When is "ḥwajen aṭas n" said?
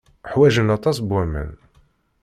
0.31-1.05